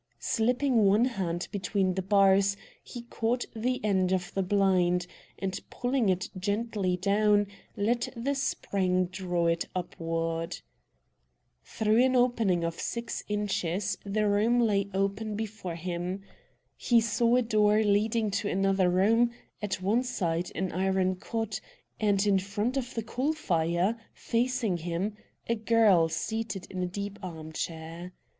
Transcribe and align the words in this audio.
Slipping 0.17 0.77
one 0.85 1.05
hand 1.05 1.47
between 1.51 1.93
the 1.93 2.01
bars 2.01 2.57
he 2.83 3.03
caught 3.03 3.45
the 3.55 3.79
end 3.85 4.11
of 4.11 4.33
the 4.33 4.41
blind, 4.41 5.05
and, 5.37 5.59
pulling 5.69 6.09
it 6.09 6.27
gently 6.35 6.97
down, 6.97 7.45
let 7.77 8.09
the 8.15 8.33
spring 8.33 9.05
draw 9.05 9.45
it 9.45 9.67
upward. 9.75 10.57
Through 11.63 12.03
an 12.03 12.15
opening 12.15 12.63
of 12.63 12.79
six 12.79 13.23
inches 13.27 13.95
the 14.03 14.27
room 14.27 14.59
lay 14.59 14.89
open 14.91 15.35
before 15.35 15.75
him. 15.75 16.23
He 16.75 16.99
saw 16.99 17.35
a 17.35 17.43
door 17.43 17.83
leading 17.83 18.31
to 18.31 18.49
another 18.49 18.89
room, 18.89 19.29
at 19.61 19.83
one 19.83 20.01
side 20.01 20.51
an 20.55 20.71
iron 20.71 21.17
cot, 21.17 21.61
and 21.99 22.25
in 22.25 22.39
front 22.39 22.75
of 22.75 22.95
the 22.95 23.03
coal 23.03 23.33
fire, 23.33 23.95
facing 24.15 24.77
him, 24.77 25.15
a 25.47 25.53
girl 25.53 26.09
seated 26.09 26.65
in 26.71 26.81
a 26.81 26.87
deep 26.87 27.19
arm 27.21 27.51
chair. 27.53 28.13